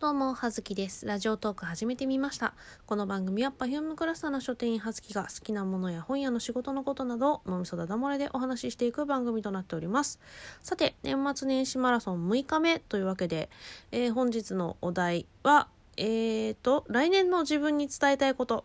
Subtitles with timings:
[0.00, 1.04] どうも、はずきです。
[1.04, 2.54] ラジオトーク始めてみました。
[2.86, 10.18] この番組は Perfume クラスターの書店員はずきが好きなものや本屋の仕事のことなどを脳みそだだ漏れでお話ししていく番組となっております。
[10.62, 13.50] さて、年末年始マラソン6日目というわけで、
[13.92, 15.68] えー本日のお題は、
[15.98, 18.64] えーと、来年の自分に伝えたいこと。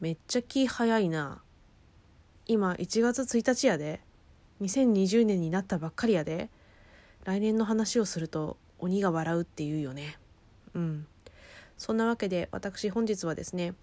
[0.00, 1.40] めっちゃ気早いな。
[2.46, 4.00] 今1月1日やで。
[4.60, 6.50] 2020年になったばっかりやで。
[7.22, 10.18] 来年の話をすると鬼が笑うっていうよね。
[10.74, 11.06] うん。
[11.78, 13.74] そんなわけで私本日はですね、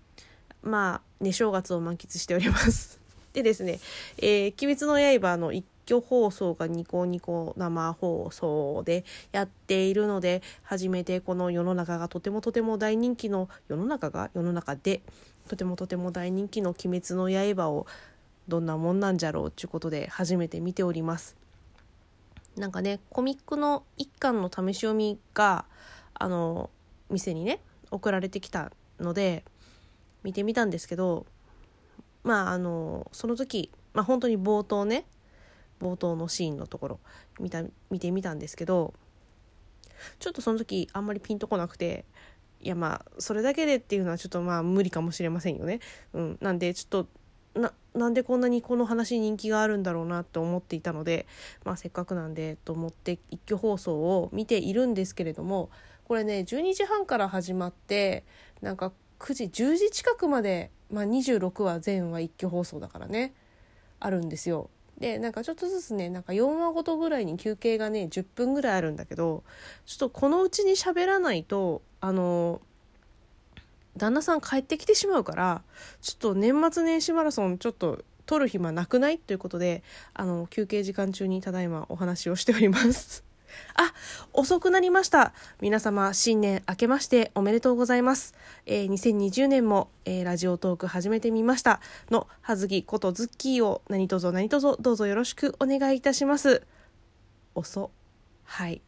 [0.61, 2.99] まあ、ね正月を満喫しております。
[3.33, 3.79] でですね、
[4.17, 15.01] えー鬼滅の刃の一挙放送がニコニコ生放送でやっているので、初めてこの世の中がとてもとても大人気の、世の中が世の中で、
[15.47, 17.85] とてもとても大人気の鬼滅の刃を
[18.47, 21.35] どんなもんなんじゃろうっていうことで初めて見ております。
[22.55, 25.65] なんかねコミックの一巻の試し読みが
[26.13, 26.69] あの
[27.09, 27.59] 店にね
[27.91, 29.43] 送られてきたので
[30.23, 31.25] 見てみたんですけど
[32.23, 35.05] まああのその時、まあ、本当に冒頭ね
[35.81, 36.99] 冒頭のシーンのところ
[37.39, 38.93] 見た見てみたんですけど
[40.19, 42.05] ちょっとその時あんまりピンとこなくて
[42.61, 45.81] いやまあそれだけでっていうのはちょっとまあ無理かもしれませんよね。
[46.13, 47.07] うん、なんでちょっと
[47.55, 51.27] ななんでこんなにこの話人気があるんだろうなって思っていたので、
[51.63, 55.69] まあ、せっかくなんでと思って一挙放送を見ているんですけれども
[56.05, 58.23] これね12時半から始まって
[58.61, 63.33] なんか9時10時近くまで、まあ、26話全話一挙放送だからね
[63.99, 64.69] あるんですよ。
[64.99, 69.43] でなんかちょっとずつねなんか4話ごとぐらいに休憩がね10分ぐらいあるんだけど
[69.85, 72.61] ちょっとこのうちに喋らないとあの
[74.03, 75.63] 旦那さん帰ってきてしまうから
[76.01, 79.17] ちょっと年末年始マラソンちょっと撮る暇なくない？
[79.17, 79.81] ということで
[80.13, 83.23] あの休憩時間中にただいまお話をしております。
[83.75, 83.93] あ、
[84.33, 85.31] 遅くなりました。
[85.61, 88.33] 皆様、新年明けましておめでとうございます。
[88.65, 96.65] えー2020年も、えーラジオトーク始めてみましたの、はずぎことズッキーを何卒何卒どうぞよろしくお願いいたします。
[97.55, 97.91] 遅。
[98.43, 98.81] はい。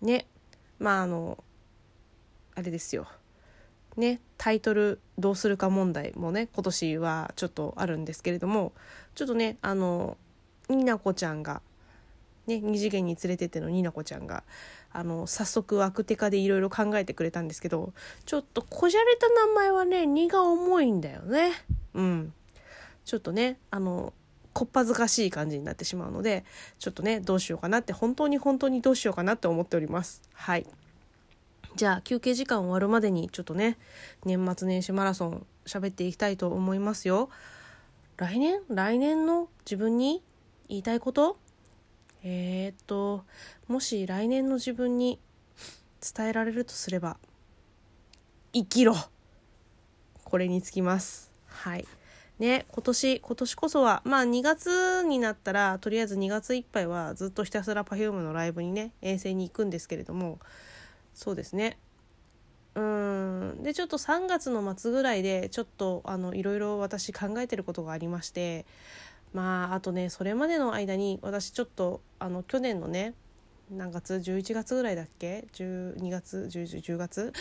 [0.00, 0.28] ね。
[0.78, 1.42] まあ、あの、
[2.54, 3.08] あれですよ。
[3.96, 8.72] ね、タイトルどうするか問題もね今年はちょっとあるんですけれども
[9.14, 10.16] ちょっとねあの
[10.68, 11.62] になこちゃんが
[12.46, 14.42] ね二次元に連れてってのになこちゃんが
[14.92, 17.92] あの早速ワクテカでいろいろ考えてくれたんですけど
[18.26, 21.52] ちょっとこじゃれた名前はね荷が重いんだよね。
[21.94, 22.32] うん。
[23.04, 24.12] ちょっとねあの
[24.52, 26.44] こっぱずかしい感じになってしまうので
[26.78, 30.22] ちょっとねどうしようかなって本当に本当にどうしようかなって思っております。
[30.32, 30.66] はい。
[31.76, 33.78] じゃあ休憩時間終わるまでにちょっとね
[34.24, 37.30] 年末年始マラソン喋っていきたいと思いますよ。
[38.16, 38.60] 来年？
[38.68, 40.22] 来年の自分に
[40.68, 41.36] 言いたいこと？
[42.22, 43.24] えー、っと
[43.66, 45.18] もし来年の自分に
[46.00, 47.16] 伝えられるとすれば
[48.52, 48.94] 生きろ。
[50.22, 51.32] これにつきます。
[51.46, 51.86] はい。
[52.38, 60.38] ね今年今年こそはまあ2月になったらとりあえず2月いっぱいはずっとひたすら Perfume のライブにね遠征に行くんですけれども
[61.14, 61.78] そうですね。
[62.74, 63.62] うん。
[63.62, 68.66] でちょっと3月の末ぐらいでちょっとあのいろいろ私考えてることがありまして
[69.32, 73.14] まああとねそれまでの間に私ちょっとあの去年のね
[73.70, 77.32] 何月11月ぐらいだっけ12月 10, 10月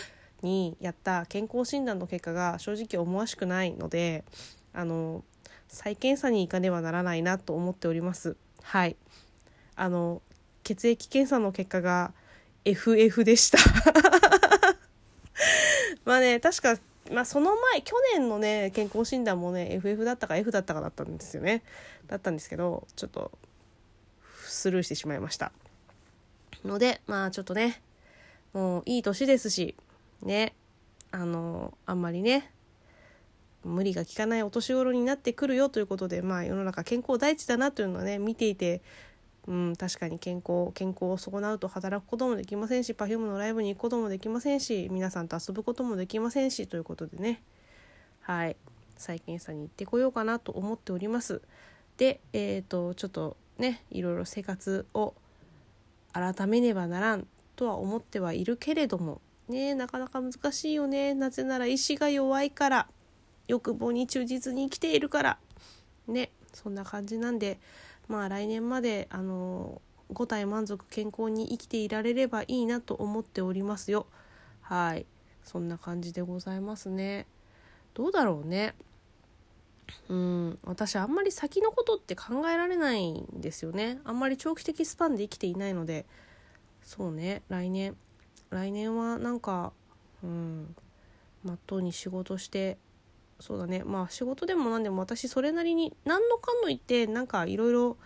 [0.42, 4.24] にやった健康診断の結果が正直思わしくないので
[4.74, 5.24] あの
[5.68, 8.36] 再検査に行かねばならないなと思っております。
[8.62, 8.96] はい。
[9.76, 10.22] あの
[10.64, 12.14] 血液検査の結果が
[12.66, 13.58] FF でした。
[16.06, 16.78] まあね確か、
[17.12, 21.64] まあ、その前去年のね健康診断もね FF だったか F だったかだったんですよね。
[22.08, 23.32] だったんですけどちょっと
[24.46, 25.52] スルーしてしまいました。
[26.66, 27.82] のでまあちょっとね
[28.54, 29.76] もういい年ですし
[30.22, 30.54] ね
[31.12, 32.52] あのあんまりね
[33.64, 38.82] 無理が効かないお年頃になってくるよということでまあ世の中健康第一だなというのはね見ていて
[39.48, 47.42] うん、確かに健康健康を損なうと働くこともできませんし Perfume のライブに行くこともできませんし皆さんと遊ぶこともできませんしということでね。
[48.22, 48.56] はい。
[48.96, 51.42] 再検査に行ってこようかなと思っております。
[51.98, 55.14] でえっ、とちょっとねいろいろ生活を
[56.14, 61.14] 改めねばならんとは思ってはいるけれどもねなかなか難しいよね。
[61.14, 62.88] なぜなら意志が弱いから
[63.48, 65.38] 欲望に忠実に生きているから。
[66.08, 67.60] ねそんな感じなんで
[68.08, 74.08] まあ来年まであの五体満足健康に生きていられればいいなと思っておりますよ。
[74.62, 75.06] はい。
[75.44, 77.28] そんな感じでございますね。
[77.94, 78.76] どうだろうね。
[80.10, 80.60] うん。
[80.64, 84.00] 私あんまり先のことって考えられないんですよね。
[84.04, 86.06] あんまり長期的スパンで生きていないので。
[86.84, 87.44] そうね。
[87.50, 87.96] 来年。
[88.50, 89.74] 来年はなんか
[90.24, 90.76] うん。
[91.44, 92.78] まっとうに仕事して
[93.40, 93.84] そうだね。
[93.84, 97.98] まあ仕事でも何でも私それなりに何のかんの言ってなんかいろいろ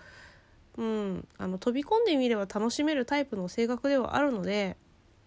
[0.78, 4.78] うんあの飛び込んでみれば楽しめるタイプの性格ではあるので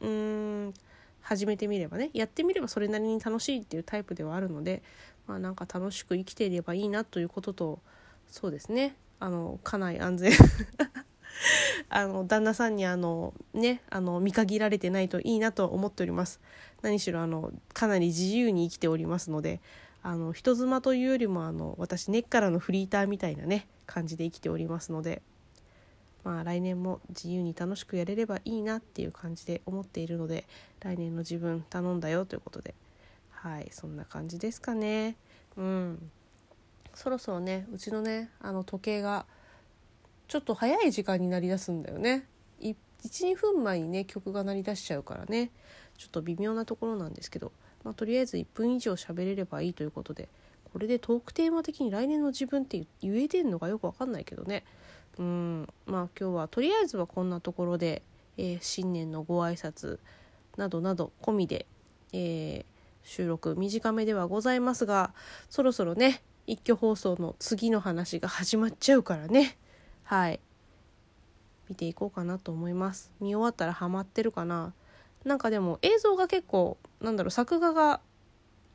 [0.00, 0.74] うん
[1.20, 2.10] 始めてみればね。
[2.14, 4.82] やってみればそれなりに楽しいっていうタイプではあるので
[5.26, 7.80] まあなんか楽しく生きていればいいなということと
[8.28, 8.96] そうですね。
[9.18, 10.32] あの家内安全。
[11.88, 16.40] あの旦那さんにあのねあの見限られてないといいなと思っております。
[16.82, 19.60] 何しろあのかなり自由に生きておりますので
[20.02, 25.22] あの人妻というよりもあの私根っからのフリーターみたいなね感じで生きておりますので
[26.24, 30.46] まあ来年も自由に楽しくやれればいいなっていう感じで思っているので
[30.80, 32.74] 来年の自分頼んだよということで
[33.30, 35.16] はいそんな感じですかね。
[35.56, 36.10] うん。
[36.92, 39.24] そろそろねうちのねあの時計が
[40.28, 42.26] ちょっと早い時間になりだすんだよね。
[42.60, 45.50] 12分前にね曲が鳴り出しちゃうからね。
[45.96, 47.52] ちょっと微妙なところなんですけど、
[47.84, 50.28] まあ、とりあえず1分以上喋れればいいということで
[50.72, 54.64] これでトークテーマ的に来年の自分って言えてんのかよく分かんないけどね。
[55.18, 58.02] うんまあ今日はとりあえずはこんなところで、
[58.38, 59.98] えー、新年のご挨拶
[60.56, 61.66] などなど込みで、
[62.12, 62.64] えー、
[63.02, 65.12] 収録短めではございますが
[65.48, 69.56] そろそろね一挙放送の次の話が始まっちゃうからね。
[70.04, 70.40] はい。
[71.68, 73.12] 見ていこうかなと思います。
[73.20, 74.72] 見終わったらハマってるかな？
[75.24, 78.00] なんかでも映像が結構なんだろう作画が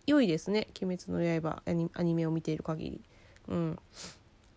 [0.06, 1.63] 良いですね「鬼滅の刃」
[1.94, 3.01] アニメを見ている限り。
[3.47, 3.80] うん。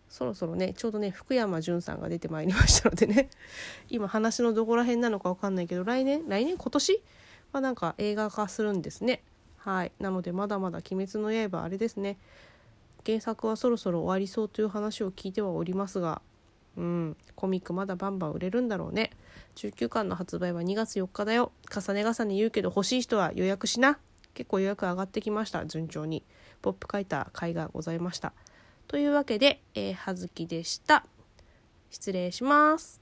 [0.09, 3.29] そろそろねちょうどね福山潤さんが出てまいりましたのでね。
[3.89, 6.27] 今話のどこら辺なのか分かんないけど来年？
[6.27, 6.57] 来年？
[6.57, 7.03] 今年？
[7.51, 9.23] はなんか映画化するんですね。
[9.57, 9.91] はい。
[9.99, 12.17] なのでまだまだ「鬼滅の刃」あれですね。
[13.05, 16.21] 原作はそろそろ終わりそうという話を聞いてはおりますが
[16.79, 17.17] うん。
[17.35, 19.11] コミックまだバンバン売れるんだろうね。
[19.55, 21.51] 19巻の発売は2月4日だよ。
[21.69, 23.99] 重ね重ね言うけど欲しい人は予約しな。
[24.33, 26.23] 結構予約上がってきました順調に。
[26.61, 28.33] ポップ書いた回がございました。
[28.87, 31.05] というわけで、えー、はずきでした。
[31.91, 32.98] 失礼します。